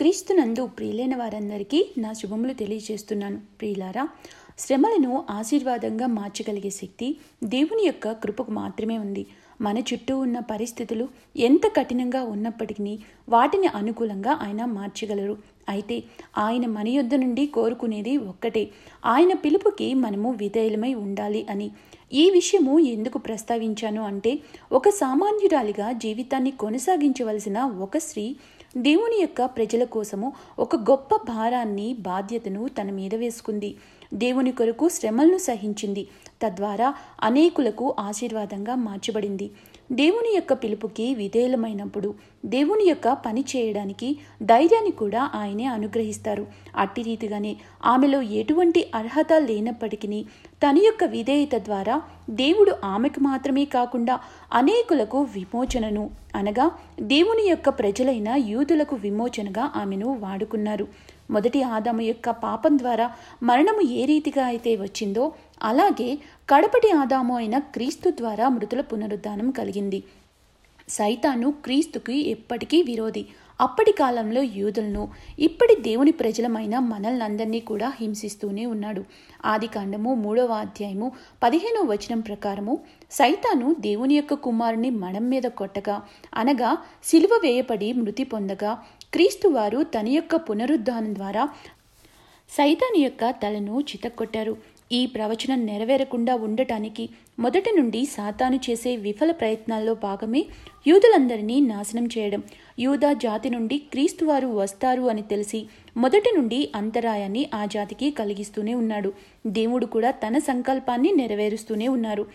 [0.00, 3.40] క్రీస్తునందు ప్రియులైన వారందరికీ నా శుభములు తెలియజేస్తున్నాను.
[3.60, 4.08] ప్రియులారా
[4.58, 9.26] శ్రమలను ఆశీర్వాదంగా మార్చగలిగే శక్తి దేవుని యొక్క కృపకు మాత్రమే ఉంది.
[9.60, 15.36] మన చుట్టూ ఉన్న పరిస్థితులు ఎంత కఠినంగా ఉన్నప్పటికీ వాటిని అనుకూలంగా ఆయన మార్చగలరు.
[15.68, 16.02] అయితే
[16.38, 18.70] ఆయన మన యొద్ద నుండి కోరుకునేది ఒక్కటే
[19.06, 21.70] ఆయన పిలుపుకి మనము విధేయులమై ఉండాలి అని.
[22.12, 24.38] ఈ విషయము ఎందుకు ప్రస్తావించాను అంటే
[24.72, 28.36] ఒక సామాన్యురాలిగా జీవితాన్ని కొనసాగించవలసిన ఒక స్త్రీ
[28.76, 33.76] దేవుని యొక్క ప్రజల కోసము ఒక గొప్ప భారాన్ని బాధ్యతను తన మీద వేసుకుంది.
[34.14, 36.08] దేవుని కొరకు శ్రమలను సహించింది.
[36.42, 39.50] తద్వారా అనేకులకు ఆశీర్వాదంగా మార్చబడింది.
[39.92, 42.14] దేవుని యొక్క పిలుపుకి విధేయులమైనప్పుడు
[42.46, 46.46] దేవుని యొక్క పని చేయడానికి ధైర్యాన్ని కూడా ఆయనే అనుగ్రహిస్తారు.
[46.76, 50.24] అట్టి రీతిగానే ఆమెలో ఎటువంటి అర్హత లేనప్పటికీ
[50.62, 51.94] తన యొక్క విధేయత ద్వారా
[52.30, 54.14] దేవుడు ఆమెకు మాత్రమే కాకుండా
[54.52, 56.66] అనేకులకు విమోచనను అనగా
[57.00, 60.86] దేవుని యొక్క ప్రజలైన యూదులకు విమోచనగా ఆమెను వాడుకున్నారు.
[61.30, 63.06] మొదటి ఆదాము యొక్క పాపం ద్వారా
[63.42, 70.04] మరణము ఏ రీతిగా అయితే వచ్చిందో అలాగే కడపటి ఆదాము అయిన క్రీస్తు ద్వారా మృతుల పునరుద్ధానం కలిగింది.
[70.88, 73.26] సైతాను క్రీస్తుకి ఎప్పటికీ విరోధి.
[73.60, 75.02] అప్పటి కాలంలో యూదులను
[75.38, 79.02] ఇప్పటి దేవుని ప్రజలమైన మనల్నందరినీ కూడా హింసిస్తూనే ఉన్నాడు.
[79.44, 81.08] ఆది కాండము మూడవ అధ్యాయము
[81.42, 82.74] పదిహేనవ వచనం ప్రకారము
[83.10, 85.96] సైతాను దేవుని యొక్క కుమారుని మడం మీద కొట్టగా
[86.34, 86.70] అనగా
[87.04, 88.72] సిలువ వేయపడి మృతి పొందగా
[89.12, 91.44] క్రీస్తు వారు తన యొక్క పునరుద్ధానం ద్వారా
[92.50, 94.56] సైతాను యొక్క తలను చితక్కొట్టారు.
[94.92, 97.04] ఈ ప్రవచనం నెరవేరకుండా ఉండటానికి
[97.40, 100.46] మొదటి నుండి సాతాను చేసే విఫల ప్రయత్నాల్లో భాగమే
[100.86, 102.42] యూదులందరినీ నాశనం చేయడం.
[102.78, 109.12] యూదా జాతి నుండి క్రీస్తు వారు వస్తారు అని తెలిసి మొదటి నుండి అంతరాయాన్ని ఆ జాతికి కలిగిస్తూనే ఉన్నాడు.
[109.46, 112.26] దేవుడు కూడా తన సంకల్పాన్ని నెరవేరుస్తూనే ఉన్నారు.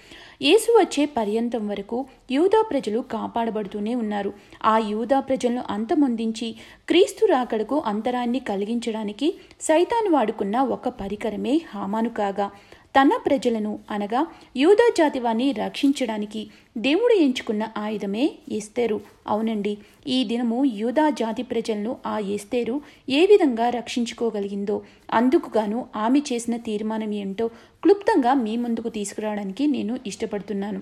[0.42, 4.34] యేసు వచ్చే పర్యంతం వరకు యూదా ప్రజలు కాపాడబడుతూనే ఉన్నారు.
[4.66, 6.56] ఆ యూదా ప్రజలను అంతమొందించి
[6.88, 12.52] క్రీస్తు రాకడకు అంతరాయాన్ని కలిగించడానికి సైతాను వాడుకున్న ఒక పరికరమే హామాను కాగా.
[12.96, 16.42] తన ప్రజలను అనగా యూదా జాతి వారిని రక్షించడానికి
[16.78, 19.02] దేవుడు ఎంచుకున్న ఆయుధమే ఎస్తేరు.
[19.28, 24.82] అవునండి ఈ దినము యూదా జాతి ప్రజలను ఆ ఎస్తేరు ఏ విధంగా రక్షించుకోగలిగిందో
[25.14, 27.48] అందుకుగాను ఆమె చేసిన తీర్మానం ఏంటో
[27.84, 30.82] క్లుప్తంగా మీ ముందుకు తీసుకురావడానికి నేను ఇష్టపడుతున్నాను.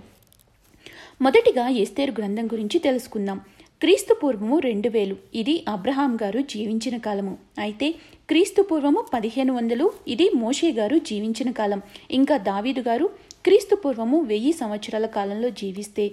[1.21, 3.41] మొదటిగా ఎస్తేరు గ్రంథం గురించి తెలుసుకుందాం.
[3.83, 5.15] క్రీస్తు పూర్వము రెండు వేలు.
[5.39, 7.33] ఇది అబ్రహాం గారు జీవించిన కాలము.
[7.63, 7.87] అయితే
[8.29, 11.79] క్రీస్తు పూర్వము పదిహేను వందలు ఇది మోషే గారు జీవించిన కాలం.
[12.17, 13.07] ఇంకా దావీదు గారు
[13.45, 16.05] క్రీస్తు పూర్వము వెయ్యి సంవత్సరాల కాలంలో జీవిస్తే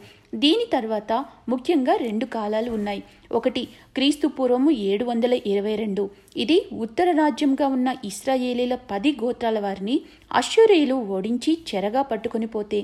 [0.43, 1.13] దీని తర్వాత
[1.53, 3.03] ముఖ్యంగా రెండు కాలాలు ఉన్నాయి.
[3.39, 3.63] ఒకటి
[3.97, 6.05] క్రీస్తు పూర్వము ఏడు వందల ఇరవై రెండు.
[6.45, 9.97] ఇది ఉత్తర రాజ్యంగా ఉన్న ఇస్రాయేలీల పది గోత్రాల వారిని
[10.41, 12.81] అశ్వరేయులు ఓడించి చెరగా పట్టుకొని పోతే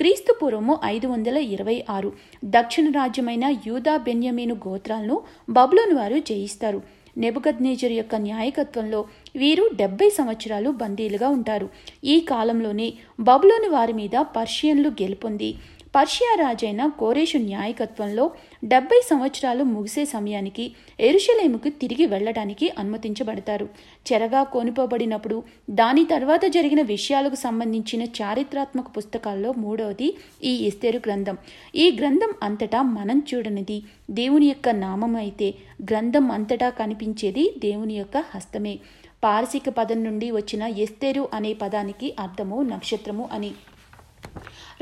[0.00, 2.12] క్రీస్తు పూర్వము ఐదు వందల ఇరవై ఆరు.
[2.44, 5.16] దక్షిణ రాజ్యమైన యూదా బెన్యమీను గోత్రాలను
[5.50, 6.82] బబులోని వారు జయిస్తారు.
[7.18, 9.04] నెబుకద్నేజర్ యొక్క న్యాయకత్వంలో
[9.36, 11.68] వీరు డెబ్బై సంవత్సరాలు బందీలుగా ఉంటారు.
[12.04, 15.50] ఈ కాలంలోనే బబులోని వారి మీద పర్షియన్లు గెలుపొంది.
[15.94, 18.30] పర్షియా రాజైన కోరేషు న్యాయకత్వంలో
[18.64, 23.68] డెబ్బై సంవత్సరాలు ముగిసే సమయానికి ఎరుషలేముకు తిరిగి వెళ్ళడానికి అనుమతించబడతారు.
[24.12, 31.38] చెరగా కొనుపోబడినప్పుడు దాని తర్వాత జరిగిన విషయాలకు సంబంధించిన చారిత్రాత్మక పుస్తకాల్లో మూడవది ఈ ఇస్తేరు గ్రంథం.
[31.74, 38.78] ఈ గ్రంథం అంతటా మనం చూడనిది దేవుని యొక్క నామం అయితే గ్రంథం అంతటా కనిపించేది దేవుని యొక్క హస్తమే.
[39.24, 43.52] పారసిక పదం నుండి వచ్చిన ఎస్తేరు అనే పదానికి అర్థము నక్షత్రము అని.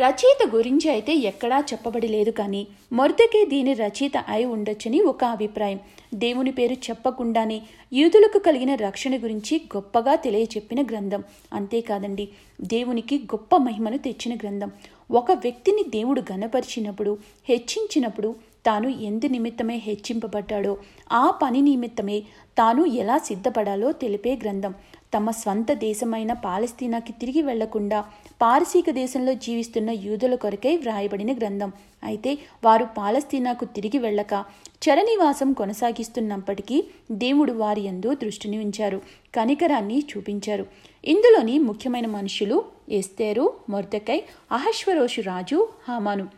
[0.00, 5.81] రచయిత గురించి అయితే ఎక్కడా చెప్పబడి లేదు కానీ మొరదకే దీని రచయిత అయి ఉండొచ్చని ఒక అభిప్రాయం.
[6.14, 11.25] దేవుని పేరు చెప్పకుండానే యూదులకు కలిగిన రక్షణ గురించి గొప్పగా తెలియచెప్పిన గ్రంథం.
[11.53, 12.28] అంతేకాదండి
[12.60, 14.70] దేవునికి గొప్ప మహిమను తెచ్చిన గ్రంథం.
[15.10, 18.34] ఒక వ్యక్తిని దేవుడు గనపరిచినప్పుడు హెచ్చించినప్పుడు
[18.66, 20.78] తాను ఎందు నిమిత్తమే హెచ్చింపబడ్డాడో
[21.12, 22.22] ఆ పని నిమిత్తమే
[22.59, 24.75] తాను ఎలా సిద్ధపడాలో తెలిపే గ్రంథం.
[25.15, 28.04] తమ స్వంత దేశమైన పాలస్తీనాకి తిరిగి వెళ్ళకుండా
[28.43, 31.72] పారసీక దేశంలో జీవిస్తున్న యూదుల కొరకై వ్రాయబడిన గ్రంథం.
[32.04, 34.44] అయితే వారు పాలస్తీనాకు తిరిగి వెళ్ళక
[34.84, 39.03] చరనివాసం కొనసాగిస్తున్నప్పటికీ దేవుడు వారి యందు దృష్టిని ఉంచారు
[39.34, 40.66] కనికరాన్ని చూపించారు.
[41.04, 46.37] ఇందులోని ముఖ్యమైన మనుషులు ఎస్తేరు మొర్దకై అహశ్వరోషు రాజు హామాను.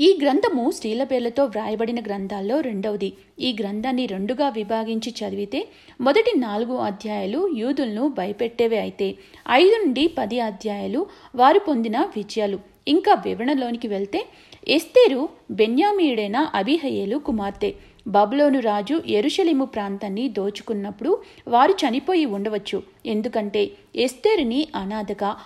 [0.00, 3.12] ఈ గ్రంథము స్త్రీల పేర్లతో వ్రాయబడిన గ్రంథాల్లో రెండవది.
[3.40, 5.68] ఈ గ్రంథాన్ని రెండుగా విభాగించి చదివితే
[6.00, 9.14] మొదటి నాలుగు అధ్యాయాలు యూదులను భయపెట్టేవే అయితే
[9.50, 12.60] ఐదు నుండి పది అధ్యాయాలు వారు పొందిన విజయాలు.
[12.88, 14.26] ఇంకా వివరణలోనికి వెళ్తే
[14.68, 17.74] ఎస్తేరు బెన్యామీయుడైన అభిహయేలు కుమార్తె.
[18.06, 22.82] బబులోను రాజు ఎరుషలిము ప్రాంతాన్ని దోచుకున్నప్పుడు వారు చనిపోయి ఉండవచ్చు.
[23.06, 25.36] ఎందుకంటే ఎస్తేరుని అనాథగా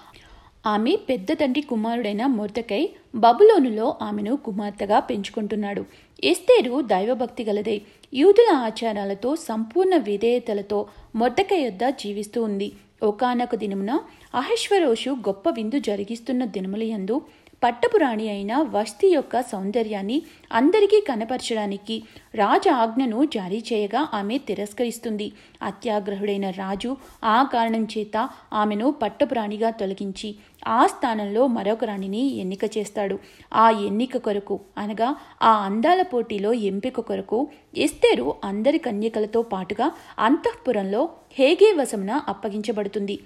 [0.67, 2.83] ఆమె పెద్ద తండ్రి కుమారుడైన మొర్దకై
[3.15, 5.83] బబులోనులో ఆమెను కుమార్తెగా పెంచుకుంటున్నాడు.
[6.25, 7.83] ఎస్తేరు దైవభక్తి గలదే
[8.15, 12.73] యూదుల ఆచారాలతో సంపూర్ణ విధేయతలతో మొద్దక యొద్ద జీవిస్తూ ఉంది.
[13.03, 13.93] ఒకనొక దినమున
[14.35, 17.17] అహశ్వరోషు గొప్ప విందు జరిగిస్తున్న దినములయందు
[17.63, 20.23] పట్టపురాణి అయిన వస్తి యొక్క సౌందర్యాన్ని
[20.53, 21.97] అందరికీ కనపరచడానికి
[22.35, 25.33] రాజ ఆజ్ఞను జారీ చేయగా ఆమె తిరస్కరిస్తుంది.
[25.63, 26.91] అత్యాగ్రహుడైన రాజు
[27.25, 28.17] ఆ కారణం చేత
[28.53, 30.31] ఆమెను పట్టపురాణిగా తొలగించి
[30.69, 33.19] ఆ స్థానంలో మరొక రాణిని ఎన్నిక చేస్తాడు.
[33.55, 35.09] ఆ ఎన్నిక కొరకు అనగా
[35.43, 37.41] ఆ అందాల పోటీలో ఎంపిక కొరకు
[37.77, 41.09] ఎస్తేరు అందరి కన్యకలతో పాటుగా అంతఃపురంలో
[41.39, 43.19] హేగే వశమున అప్పగించబడుతుంది.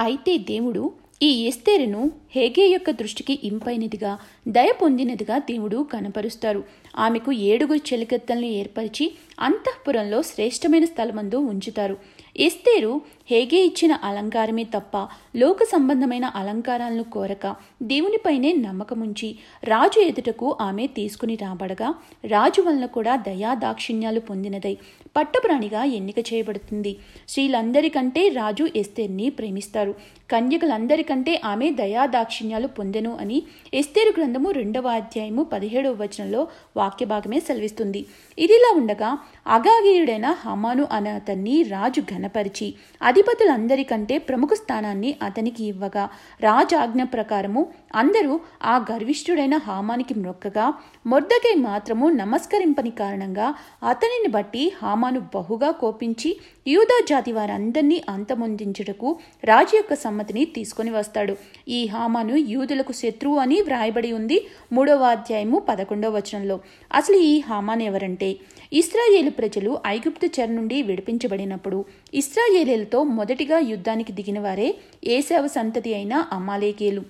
[0.00, 0.82] అయితే దేవుడు
[1.26, 2.02] ఈ ఎస్తేరును
[2.34, 4.12] హేగే యొక్క దృష్టికి ఇంపైనదిగా
[4.48, 6.60] దయ పొందినదిగా దేవుడు కనపరుస్తారు.
[6.98, 9.06] ఆమెకు ఏడుగురు చెలికత్తల్ని ఏర్పరిచి
[9.48, 11.96] అంతఃపురంలో శ్రేష్టమైన స్థలమందు ఉంచుతారు.
[12.36, 13.00] ఎస్తేరు
[13.30, 14.96] హేగే ఇచ్చిన అలంకారమే తప్ప
[15.36, 21.94] లోక సంబంధమైన అలంకారాలను కోరక దేవునిపైనే నమ్మకముంచి రాజు ఎదుటకు ఆమె తీసుకుని రాబడగా
[22.24, 24.76] రాజు వలన కూడా దయా దాక్షిణ్యాలు పొందినదై
[25.16, 26.96] పట్టప్రాణిగా ఎన్నిక చేయబడుతుంది.
[27.28, 29.94] స్త్రీలందరికంటే రాజు ఎస్తేర్ని ప్రేమిస్తారు.
[30.30, 33.42] కన్యకలందరికంటే ఆమె దయా దాక్షిణ్యాలు పొందెను అని
[33.74, 38.06] ఎస్తేరు గ్రంథము రెండవ అధ్యాయము పదిహేడవ వచనంలో వాక్య భాగమే సెలవిస్తుంది.
[38.38, 42.66] ఇదిలా ఉండగా అగాగీయుడైన హమాను అనే అతన్ని రాజు ఘనపరిచి
[43.00, 46.04] అధిపతులందరికంటే ప్రముఖ స్థానాన్ని అతనికి ఇవ్వగా
[46.40, 47.62] రాజు ఆజ్ఞ ప్రకారము
[47.94, 50.66] అందరూ ఆ గర్విష్ఠుడైన హామానికి మ్రొక్కగా
[51.06, 53.46] మొర్దకై మాత్రము నమస్కరింపని కారణంగా
[53.82, 56.30] అతనిని బట్టి హామాను బహుగా కోపించి
[56.66, 59.08] యూదా జాతి వారందరినీ అంతమొందించుటకు
[59.44, 61.34] రాజు యొక్క సమ్మతిని తీసుకొని వస్తాడు.
[61.68, 64.38] ఈ హామాను యూదులకు శత్రువు అని వ్రాయబడి ఉంది
[64.72, 66.60] మూడవ అధ్యాయము పదకొండవ వచనంలో.
[66.94, 68.30] అసలు ఈ హామాన్ ఎవరంటే?
[68.72, 71.78] ఇస్రాయేలు ప్రజలు ఐగుప్తు చెర నుండి విడిపించబడినప్పుడు
[72.14, 74.68] ఇస్రాయేలీలతో మొదటిగా యుద్ధానికి దిగిన వారే
[75.16, 77.02] ఏసావ సంతతి అయిన అమాలేకేలు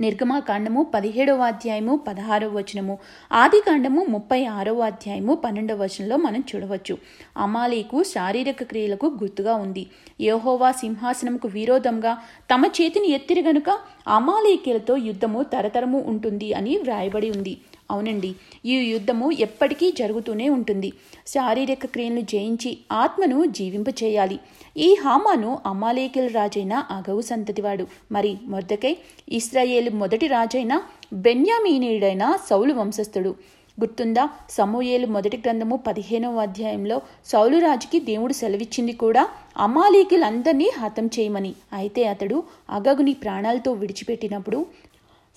[0.00, 2.98] నిర్గమాకాండము పదిహేడవ అధ్యాయము పదహారవ వచనము.
[3.32, 6.98] ఆది కాండము ముప్పై ఆరవ అధ్యాయము పన్నెండవ వచనంలో మనం చూడవచ్చు.
[7.36, 9.86] అమాలీకు శారీరక క్రియలకు గుర్తుగా ఉంది.
[10.20, 12.18] యహోవా సింహాసనముకు విరోధంగా
[12.54, 13.78] తమ చేతిని ఎత్తిరి గనుక
[14.08, 17.56] అమాలేకులతో యుద్ధము తరతరము ఉంటుంది అని వ్రాయబడి ఉంది.
[17.90, 18.34] అవునండి
[18.66, 20.92] ఈ యుద్ధము ఎప్పటికీ జరుగుతూనే ఉంటుంది.
[21.26, 24.40] శారీరక క్రియలను జయించి ఆత్మను జీవింపచేయాలి.
[24.78, 27.86] ఈ హామాను అమాలేకిల రాజైన అగవు సంతతివాడు.
[28.12, 28.96] మరి మొర్దకై
[29.28, 30.82] ఇస్రాయేల్ మొదటి రాజైన
[31.12, 33.34] బెన్యామీనీయుడైన సౌలు వంశస్థుడు.
[33.80, 34.28] గుర్తుందా?
[34.50, 39.28] సమూయేలు మొదటి గ్రంథము పదిహేనవ అధ్యాయంలో సౌలురాజుకి దేవుడు సెలవిచ్చింది కూడా
[39.58, 41.54] అమాలీకులందరినీ హతం చేయమని.
[41.72, 44.66] అయితే అతడు అగగుని ప్రాణాలతో విడిచిపెట్టినప్పుడు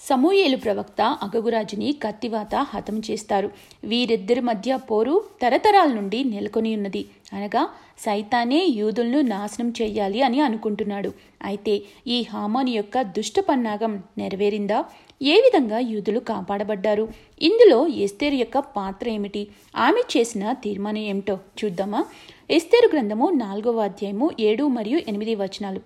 [0.07, 3.50] సమూయేలు ప్రవక్త అగగురాజుని కత్తివాత హతం చేస్తారు.
[3.84, 7.06] వీరిద్దరి మధ్య పోరు తరతరాల నుండి నెలకొని ఉన్నది.
[7.34, 7.63] అనగా
[8.00, 11.12] సైతానే యూదులను నాశనం చేయాలి అని అనుకుంటున్నాడు.
[11.44, 14.86] అయితే ఈ హామాను యొక్క దుష్ట పన్నాగం నెరవేరిందా?
[15.22, 17.07] ఏ విధంగా యూదులు కాపాడబడ్డారు?
[17.42, 19.48] ఇందులో ఎస్తేరు యొక్క పాత్ర ఏమిటి?
[19.75, 22.06] ఆమె చేసిన తీర్మానం ఏమిటో చూద్దామా?
[22.52, 25.81] ఎస్తేరు గ్రంథము నాలుగవ అధ్యాయము ఏడు మరియు ఎనిమిది వచనాలు.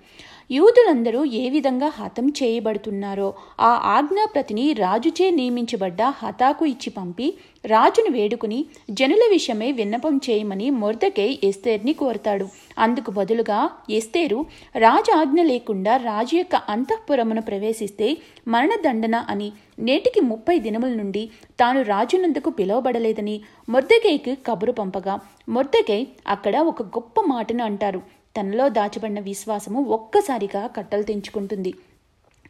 [0.49, 7.33] యూదులందరూ ఏ విధంగా హతం చేయబడుతున్నారో ఆ ఆజ్ఞాప్రతిని రాజుచే నియమించబడ్డ హతాకు ఇచ్చి పంపి
[7.65, 12.45] రాజును వేడుకుని జనుల విషయమై విన్నపం చేయమని మొర్దకై ఎస్తేర్ని కోరతాడు.
[12.79, 14.45] అందుకు బదులుగా ఎస్తేరు
[14.75, 18.17] రాజు ఆజ్ఞ లేకుండా రాజు యొక్క అంతఃపురమును ప్రవేశిస్తే
[18.47, 21.29] మరణదండన అని నేటికి ముప్పై దినముల నుండి
[21.59, 25.19] తాను రాజునందుకు పిలువబడలేదని మొర్దకైకి కబురు పంపగా
[25.49, 28.22] మొర్దకై అక్కడ ఒక గొప్ప మాటను అంటారు.
[28.37, 31.73] తనలో దాచబడిన విశ్వాసము ఒక్కసారిగా కట్టలు తెంచుకుంటుంది.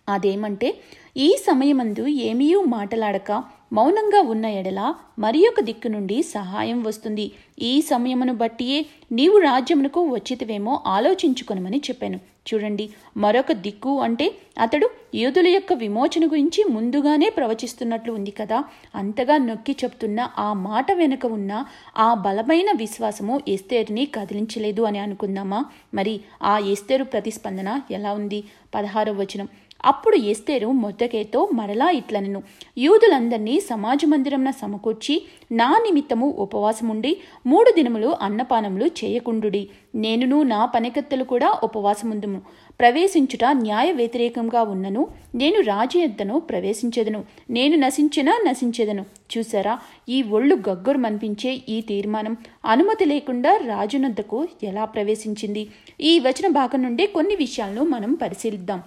[0.09, 0.77] అదేమంటే
[1.17, 3.31] ఈ సమయమందు ఏమీ మాటలాడక
[3.73, 7.31] మౌనంగా ఉన్న ఎడల మరి ఒక దిక్కు నుండి సహాయం వస్తుంది.
[7.61, 12.19] ఈ సమయమును బట్టియే నీవు రాజ్యమునకు వచ్చితవేమో ఆలోచించుకొనమని చెప్పాను.
[12.47, 18.63] చూడండి మరొక దిక్కు అంటే అతడు యోధుల యొక్క విమోచన గురించి ముందుగానే ప్రవచిస్తున్నట్లు ఉంది కదా.
[18.95, 21.65] అంతగా నొక్కి చెప్తున్న ఆ మాట వెనుక ఉన్న
[21.97, 25.65] ఆ బలమైన విశ్వాసము ఎస్తేరుని కదిలించలేదు అని అనుకుందామా?
[25.93, 28.43] మరి ఆ ఎస్తేరు ప్రతిస్పందన ఎలా ఉంది?
[28.75, 29.47] పదహారవ వచనం.
[29.85, 32.43] అప్పుడు ఎస్తేరు మొద్దకేతో మరలా ఇట్లనెను.
[32.77, 39.69] యూదులందరినీ సమాజ మందిరంన సమకూర్చి నా నిమిత్తము ఉపవాసముండి మూడు దినములు అన్నపానములు చేయకుండుడి.
[39.95, 42.41] నేనును నా పనికత్తెలు కూడా ఉపవాసముందుము.
[42.79, 45.07] ప్రవేశించుట న్యాయ వ్యతిరేకంగా ఉన్నను.
[45.35, 47.23] నేను రాజు ఎద్దను ప్రవేశించెదను.
[47.49, 49.05] నేను నశించినా నశించెదను.
[49.37, 55.67] చూసారా ఈ ఒళ్ళు గగ్గురు మనిపించే ఈ తీర్మానం అనుమతి లేకుండా రాజునద్దకు ఎలా ప్రవేశించింది?
[56.01, 58.83] ఈ వచన భాగం నుండి కొన్ని విషయాలను మనం పరిశీలిద్దాం.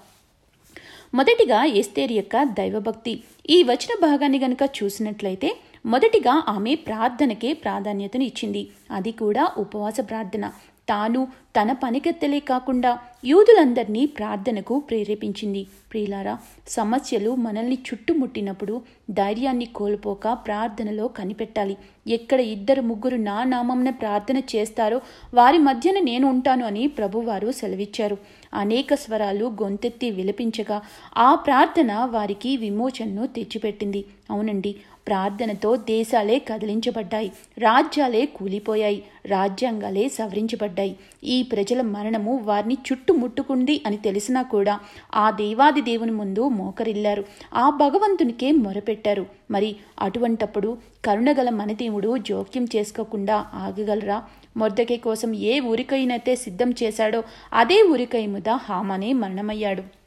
[1.15, 3.23] మొదటిగా ఎస్తేర్ యొక్క దైవభక్తి.
[3.51, 8.69] ఈ వచన భాగాన్ని గనుక చూసినట్లయితే మొదటిగా ఆమె ప్రార్థనకే ప్రాధాన్యతను ఇచ్చింది.
[8.91, 10.51] అది కూడా ఉపవాస ప్రార్థన.
[10.89, 15.67] తాను తన పనికెత్తలే కాకుండా యూదులందరినీ ప్రార్థనకు ప్రేరేపించింది.
[15.93, 16.39] ప్రియులారా
[16.69, 21.77] సమస్యలు మనల్ని చుట్టుముట్టినప్పుడు ధైర్యాన్ని కోల్పోక ప్రార్థనలో కనిపెట్టాలి.
[22.09, 25.01] ఎక్కడ ఇద్దరు ముగ్గురు నా నామంన ప్రార్థన చేస్తారో
[25.35, 28.19] వారి మధ్యన నేను ఉంటాను అని ప్రభువారు సెలవిచ్చారు.
[28.55, 30.83] అనేక స్వరాలు గొంతెత్తి విలపించగా
[31.17, 34.05] ఆ ప్రార్థన వారికి విమోచనను తెచ్చిపెట్టింది.
[34.31, 34.77] అవునండి
[35.07, 40.97] ప్రార్థనతో దేశాలే కదిలించబడ్డాయి రాజ్యాలే కూలిపోయాయి రాజ్యాంగాలే సవరించబడ్డాయి.
[41.25, 44.81] ఈ ప్రజల మరణము వారిని చుట్టుముట్టుకుంది అని తెలిసినా కూడా
[45.15, 47.25] ఆ దేవాది దేవుని ముందు మోకరిల్లారు.
[47.55, 49.27] ఆ భగవంతునికే మొరపెట్టారు.
[49.51, 54.23] మరి అటువంటప్పుడు కరుణగల మనదేవుడు జోక్యం చేసుకోకుండా ఆగగలరా?
[54.57, 57.23] మొర్దకే కోసం ఏ ఊరికైనైతే సిద్ధం చేశాడో
[57.53, 60.06] అదే ఊరికై ముద హామనే మరణమయ్యాడు.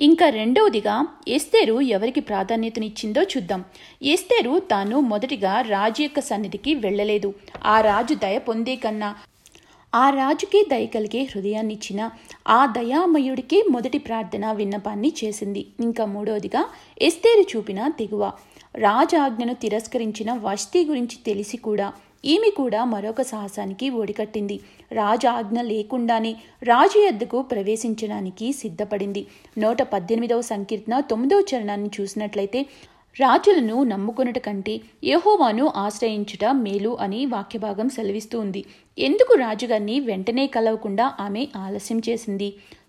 [0.00, 3.64] ఇంకా రెండవదిగా ఎస్తేరు ఎవరికి ప్రాధాన్యతనిచ్చిందో చూద్దాం.
[4.02, 7.34] ఎస్తేరు తాను మొదటిగా రాజు యొక్క సన్నిధికి వెళ్ళలేదు.
[7.64, 9.16] ఆ రాజు దయ పొందే కన్నా.
[9.94, 12.10] ఆ రాజుకే దయ కలిగే హృదయాన్నిచ్చిన
[12.48, 15.66] ఆ దయామయుడికి మొదటి ప్రార్థన విన్నపాన్ని చేసింది.
[15.80, 16.68] ఇంకా మూడవదిగా
[17.02, 18.32] ఎస్తేరు చూపిన తెగువ.
[18.74, 21.92] రాజాజ్ఞను తిరస్కరించిన వస్తీ గురించి తెలిసి కూడా
[22.24, 24.60] ఈమె కూడా మరొక సాహసానికి ఓడికట్టింది
[24.92, 29.22] రాజు ఆజ్ఞ లేకుండానే రాజు ఎద్దుకు ప్రవేశించడానికి సిద్ధపడింది.
[29.58, 32.62] నూట పద్దెనిమిదవ సంకీర్తన తొమ్మిదవ చరణాన్ని చూసినట్లయితే
[33.16, 38.62] రాజులను నమ్ముకున్నట కంటే యహోవాను ఆశ్రయించుట మేలు అని వాక్యభాగం సెలవిస్తూ ఉంది.
[38.98, 42.48] ఎందుకు రాజుగారిని వెంటనే కలవకుండా ఆమె ఆలస్యం చేసింది?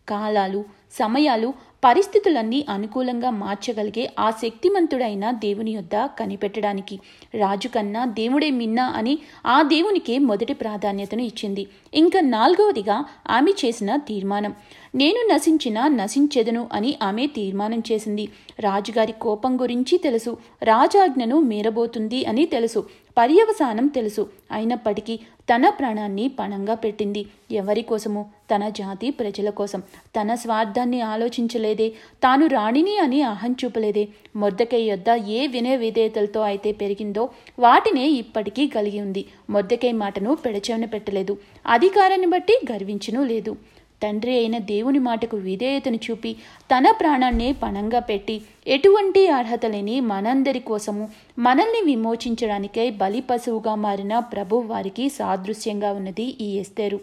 [0.10, 0.65] కాలాలు
[0.99, 6.99] సమయాలు పరిస్థితులన్నీ అనుకూలంగా మార్చగలిగే ఆ శక్తిమంతుడైన దేవుని యొద్ద కనిపెట్టడానికి.
[7.35, 11.67] రాజు కన్నా దేవుడే మిన్నా అని ఆ దేవునికే మొదటి ప్రాధాన్యతను ఇచ్చింది.
[11.93, 14.55] ఇంకా నాలుగవదిగా ఆమె చేసిన తీర్మానం.
[14.95, 18.29] నేను నశించిన నశించెదను అని ఆమె తీర్మానం చేసింది.
[18.59, 20.37] రాజుగారి కోపం గురించి తెలుసు.
[20.63, 22.85] రాజాజ్ఞను మీరబోతుంది అని తెలుసు.
[23.17, 24.29] పర్యవసానం తెలుసు.
[24.51, 25.19] అయినప్పటికీ
[25.55, 27.25] తన ప్రాణాన్ని పణంగా పెట్టింది.
[27.51, 28.29] ఎవరి కోసము?
[28.55, 29.79] తన జాతి ప్రజల కోసం.
[30.22, 31.89] తన స్వార్థాన్ని ఆలోచించలేదే.
[32.24, 34.07] తాను రాణిని అని అహం చూపలేదే.
[34.36, 37.29] మొద్దకై యొద్ద ఏ వినయ విధేయతలతో అయితే పెరిగిందో
[37.60, 39.25] వాటినే ఇప్పటికీ కలిగి ఉంది.
[39.50, 41.38] మొద్దకై మాటను పెడచెవిన పెట్టలేదు.
[41.67, 43.55] అధికారాన్ని బట్టి గర్వించను లేదు.
[44.03, 46.35] తండ్రి అయిన దేవుని మాటకు విధేయతను చూపి
[46.71, 51.09] తన ప్రాణాన్నే పణంగా పెట్టి ఎటువంటి అర్హత లేని మనందరి కోసము
[51.39, 56.99] మనల్ని విమోచించడానికై బలి పశువుగా మారిన ప్రభు వారికి సాదృశ్యంగా ఉన్నది ఈ ఎస్తేరు.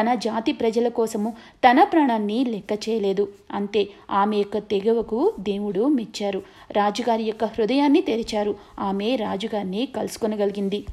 [0.00, 1.36] తన జాతి ప్రజల కోసము
[1.70, 3.28] తన ప్రాణాన్ని లెక్క చేయలేదు.
[3.52, 6.42] అంతే ఆమె యొక్క తెగవకు దేవుడు మెచ్చారు.
[6.72, 8.56] రాజుగారి యొక్క హృదయాన్ని తెరిచారు.
[8.78, 10.84] ఆమె రాజుగారిని కలుసుకొనగలిగింది.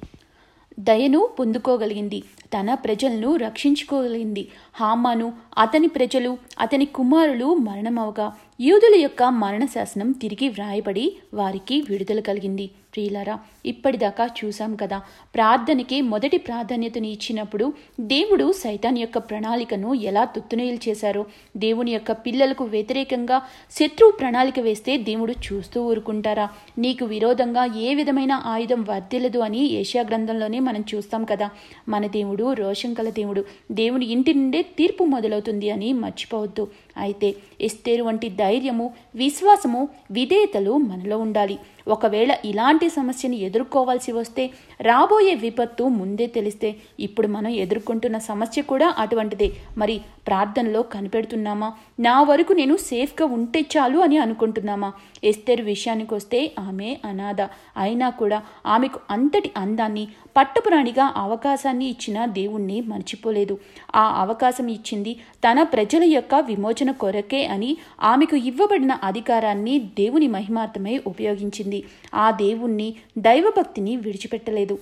[0.80, 2.24] దయను పొందుకోగలిగింది.
[2.54, 8.34] తన ప్రజలను రక్షించుకోగలిగింది హామాను అతని ప్రజలు అతని కుమారులు మరణమవగా.
[8.62, 12.70] యూదుల యొక్క మరణ శాసనం తిరిగి వ్రాయబడి వారికి విడుదల కలిగింది.
[12.98, 14.98] ప్రియులారా ఇప్పటిదాకా చూశాం కదా
[15.36, 21.26] ప్రార్థనకి మొదటి ప్రాధాన్యతని ఇచ్చినప్పుడు దేవుడు సైతాన్ యొక్క ప్రణాళికను ఎలా తుత్తునేలు చేశారో
[21.58, 23.38] దేవుని యొక్క పిల్లలకు వ్యతిరేకంగా
[23.72, 26.50] శత్రువు ప్రణాళిక వేస్తే దేవుడు చూస్తూ ఊరుకుంటారా?
[26.78, 31.50] నీకు విరోధంగా ఏ విధమైన ఆయుధం వర్దిలదు అని ఏషియా గ్రంథంలోనే మనం చూస్తాం కదా.
[31.90, 33.46] మన దేవుడు రోషం కల దేవుడు.
[33.72, 36.68] దేవుని ఇంటి నుండే తీర్పు మొదలవుతుంది అని మర్చిపోవద్దు.
[36.98, 41.58] అయితే ఎస్తేరు వంటి ధైర్యము విశ్వాసము విధేయతలు మనలో ఉండాలి.
[41.88, 44.44] ఒకవేళ ఇలాంటి సమస్యని ఎదుర్కోవాల్సి వస్తే
[44.82, 49.50] రాబోయే విపత్తు ముందే తెలిస్తే ఇప్పుడు మనం ఎదుర్కొంటున్న సమస్య కూడా అటువంటిదే.
[49.78, 49.96] మరి
[50.28, 51.74] ప్రార్థనలో కనిపెడుతున్నామా?
[52.00, 54.94] నా వరకు నేను సేఫ్గా ఉంటే చాలు అని అనుకుంటున్నామా?
[55.24, 57.42] ఎస్తేరు విషయానికి వస్తే ఆమె అనాథ.
[57.78, 60.08] అయినా కూడా ఆమెకు అంతటి అందాన్ని
[60.38, 63.60] పట్టపురాణిగా అవకాశాన్ని ఇచ్చిన దేవుణ్ణి మర్చిపోలేదు.
[63.96, 65.14] ఆ అవకాశం ఇచ్చింది
[65.46, 71.84] తన ప్రజల యొక్క విమోచన కొరకే అని ఆమెకు ఇవ్వబడిన అధికారాన్ని దేవుని మహిమార్థమై ఉపయోగించింది.
[72.16, 74.80] ఆ దేవుణ్ణి దైవభక్తిని విడిచిపెట్టలేదు.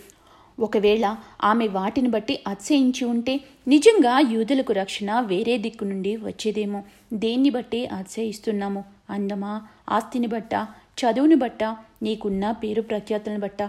[0.59, 6.83] ఒకవేళ ఆమె వాటిని బట్టి అత్సహించి ఉంటే నిజంగా యూదులకు రక్షణ వేరే దిక్కు నుండి వచ్చేదేమో?
[7.13, 9.61] దేన్ని బట్టి అత్సహిస్తున్నాము అందమా?
[9.89, 10.55] ఆస్తిని బట్ట?
[10.99, 11.63] చదువుని బట్ట?
[12.03, 13.63] నీకున్న పేరు ప్రఖ్యాతులను బట్ట?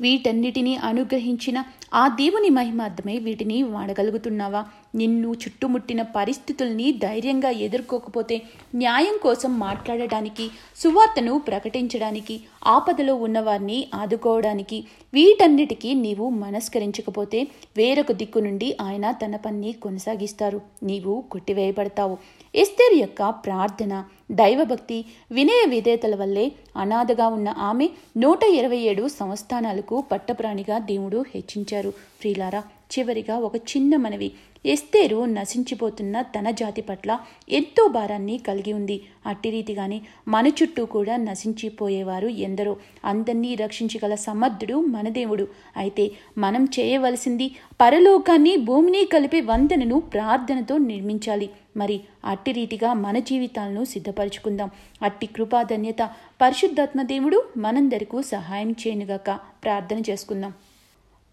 [0.00, 1.64] వీటన్నిటినీ అనుగ్రహించిన
[1.94, 4.66] ఆ దేవుని మహిమార్థమై వీటిని వాడగలుగుతున్నావా?
[4.94, 8.42] నిన్ను చుట్టుముట్టిన పరిస్థితుల్ని ధైర్యంగా ఎదుర్కోకపోతే
[8.74, 19.10] న్యాయం కోసం మాట్లాడటానికి సువార్తను ప్రకటించడానికి ఆపదలో ఉన్నవారిని ఆదుకోవడానికి వీటన్నిటికీ నీవు మనస్కరించకపోతే వేరొక దిక్కు నుండి ఆయన
[19.10, 20.60] తన పని కొనసాగిస్తారు.
[20.82, 22.18] నీవు కొట్టివేయబడతావు.
[22.54, 30.78] ఎస్తేర్ యొక్క ప్రార్థన దైవభక్తి వినయ విధేతల వల్లే అనాథగా ఉన్న ఆమె నూట ఇరవై ఏడు సంస్థానాలకు పట్టప్రాణిగా
[30.78, 31.90] దేవుడు హెచ్చించారు.
[31.90, 32.62] ప్రియులారా
[32.98, 34.32] చివరిగా ఒక చిన్న మనవి.
[34.66, 37.18] ఎస్తేరు నశించిపోతున్న తన జాతి పట్ల
[37.48, 39.02] ఎంతో భారాన్ని కలిగి ఉంది.
[39.26, 42.76] అట్టి రీతిగానే మన చుట్టూ కూడా నశించిపోయేవారు ఎందరో.
[43.04, 45.48] అందరినీ రక్షించగల సమర్థుడు మన దేవుడు.
[45.76, 51.50] అయితే మనం చేయవలసింది పరలోకాన్ని భూమిని కలిపే వంతెనను ప్రార్థనతో నిర్మించాలి.
[51.76, 54.70] మరి అట్టి రీతిగా మన జీవితాలను సిద్ధపరచుకుందాం.
[55.02, 59.30] అట్టి కృపాధన్యత పరిశుద్ధాత్మ దేవుడు మనందరికీ సహాయం చేయనుగాక.
[59.64, 60.52] ప్రార్థన చేసుకుందాం.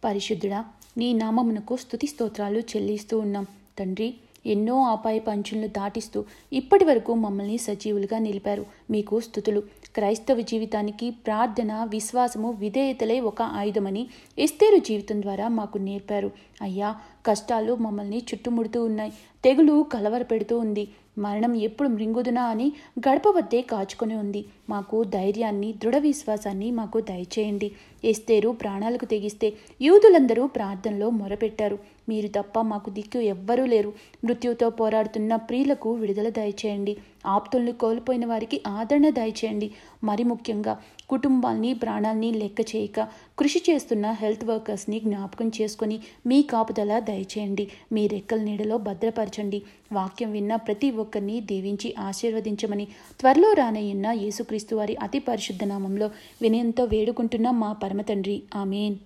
[0.04, 0.66] పరిశుద్ధుడా
[0.98, 3.46] నీ నామమునకు స్థుతి స్తోత్రాలు చెల్లిస్తూ ఉన్నాం.
[3.80, 4.14] తండ్రి
[4.46, 8.66] ఎన్నో ఆపాయ పంచులను దాటిస్తూ ఇప్పటి వరకు మమ్మల్ని సజీవులుగా నిలిపారు.
[8.92, 9.60] మీకు స్థుతులు
[9.96, 14.08] క్రైస్తవ జీవితానికి ప్రార్థన విశ్వాసము విధేయతలే ఒక ఆయుధమని
[14.40, 16.32] ఎస్తేరు జీవితం ద్వారా మాకు నేర్పారు.
[16.62, 19.14] అయ్యా కష్టాలు మమ్మల్ని చుట్టుముడుతూ ఉన్నాయి.
[19.44, 20.88] తెగులు కలవర పెడుతూ ఉంది.
[21.18, 24.46] మరణం ఎప్పుడు మృంగుదునా అని గడప వద్దే కాచుకొని ఉంది.
[24.70, 27.72] మాకు ధైర్యాన్ని దృఢ విశ్వాసాన్ని మాకు దయచేయండి.
[28.04, 31.80] ఎస్తేరు ప్రాణాలకు తెగిస్తే యూదులందరూ ప్రార్థనలో మొరపెట్టారు.
[32.10, 33.94] మీరు తప్ప మాకు దిక్కు ఎవ్వరూ లేరు.
[34.26, 36.98] మృత్యుతో పోరాడుతున్న ప్రియులకు విడుదల దయచేయండి.
[37.26, 39.72] ఆప్తుల్ని కోల్పోయిన వారికి ఆదరణ దయచేయండి.
[40.04, 40.78] మరి ముఖ్యంగా
[41.10, 43.08] కుటుంబాల్ని ప్రాణాల్ని లెక్క చేయక
[43.40, 45.98] కృషి చేస్తున్న హెల్త్ వర్కర్స్ని జ్ఞాపకం చేసుకొని
[46.28, 47.66] మీ కాపుదల దయచేయండి.
[47.92, 49.62] మీ రెక్కల నీడలో భద్రపరచండి.
[49.94, 52.88] వాక్యం విన్న ప్రతి ఒక్కరిని దీవించి ఆశీర్వదించమని
[53.20, 56.10] త్వరలో రానయ్యున్న యేసుక్రీస్తు వారి అతి పరిశుద్ధ నామంలో
[56.42, 58.44] వినయంతో వేడుకుంటున్న మా పరమతండ్రి.
[58.56, 58.98] ఆమెన్.